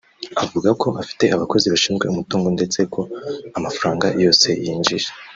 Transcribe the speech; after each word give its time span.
avuga 0.43 0.69
ko 0.81 0.87
afite 1.01 1.25
abakozi 1.35 1.65
bashinzwe 1.73 2.05
umutungo 2.07 2.47
ndetse 2.55 2.79
ko 2.93 3.01
amafaranga 3.57 4.05
yose 4.23 4.47
yinjije 4.63 5.09